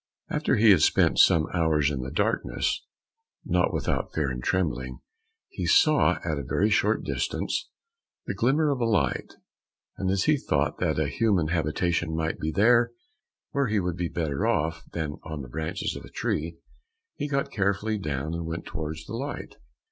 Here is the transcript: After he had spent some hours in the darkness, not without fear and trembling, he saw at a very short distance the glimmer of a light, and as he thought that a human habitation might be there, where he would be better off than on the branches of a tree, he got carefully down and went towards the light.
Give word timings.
After 0.31 0.55
he 0.55 0.71
had 0.71 0.81
spent 0.81 1.19
some 1.19 1.45
hours 1.53 1.91
in 1.91 2.01
the 2.01 2.09
darkness, 2.09 2.83
not 3.45 3.71
without 3.71 4.11
fear 4.15 4.31
and 4.31 4.43
trembling, 4.43 4.99
he 5.47 5.67
saw 5.67 6.13
at 6.25 6.39
a 6.39 6.43
very 6.43 6.71
short 6.71 7.03
distance 7.03 7.69
the 8.25 8.33
glimmer 8.33 8.71
of 8.71 8.81
a 8.81 8.85
light, 8.85 9.35
and 9.97 10.09
as 10.09 10.23
he 10.23 10.37
thought 10.37 10.79
that 10.79 10.97
a 10.97 11.07
human 11.07 11.49
habitation 11.49 12.15
might 12.15 12.39
be 12.39 12.49
there, 12.51 12.93
where 13.51 13.67
he 13.67 13.79
would 13.79 13.95
be 13.95 14.09
better 14.09 14.47
off 14.47 14.83
than 14.91 15.19
on 15.21 15.43
the 15.43 15.47
branches 15.49 15.95
of 15.95 16.03
a 16.03 16.09
tree, 16.09 16.57
he 17.13 17.27
got 17.27 17.51
carefully 17.51 17.99
down 17.99 18.33
and 18.33 18.47
went 18.47 18.65
towards 18.65 19.05
the 19.05 19.13
light. 19.13 19.57